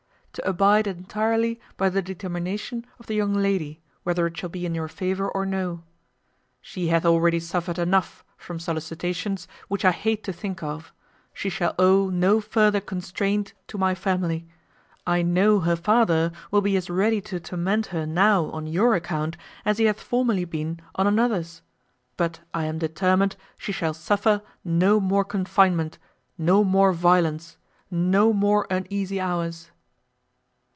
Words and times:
To 0.35 0.47
abide 0.49 0.87
intirely 0.87 1.59
by 1.75 1.89
the 1.89 2.01
determination 2.01 2.85
of 2.99 3.07
the 3.07 3.15
young 3.15 3.33
lady, 3.33 3.81
whether 4.03 4.25
it 4.25 4.37
shall 4.37 4.47
be 4.47 4.65
in 4.65 4.73
your 4.73 4.87
favour 4.87 5.27
or 5.29 5.45
no. 5.45 5.83
She 6.61 6.87
hath 6.87 7.05
already 7.05 7.41
suffered 7.41 7.77
enough 7.77 8.23
from 8.37 8.57
solicitations 8.57 9.45
which 9.67 9.83
I 9.83 9.91
hate 9.91 10.23
to 10.23 10.31
think 10.31 10.63
of; 10.63 10.93
she 11.33 11.49
shall 11.49 11.75
owe 11.77 12.09
no 12.09 12.39
further 12.39 12.79
constraint 12.79 13.53
to 13.67 13.77
my 13.77 13.93
family: 13.93 14.47
I 15.05 15.21
know 15.21 15.59
her 15.59 15.75
father 15.75 16.31
will 16.49 16.61
be 16.61 16.77
as 16.77 16.89
ready 16.89 17.19
to 17.23 17.41
torment 17.41 17.87
her 17.87 18.05
now 18.05 18.45
on 18.51 18.65
your 18.67 18.95
account 18.95 19.35
as 19.65 19.79
he 19.79 19.83
hath 19.83 19.99
formerly 19.99 20.45
been 20.45 20.79
on 20.95 21.07
another's; 21.07 21.61
but 22.15 22.39
I 22.53 22.63
am 22.63 22.77
determined 22.79 23.35
she 23.57 23.73
shall 23.73 23.93
suffer 23.93 24.43
no 24.63 25.01
more 25.01 25.25
confinement, 25.25 25.97
no 26.37 26.63
more 26.63 26.93
violence, 26.93 27.57
no 27.91 28.31
more 28.31 28.65
uneasy 28.69 29.19
hours." 29.19 29.71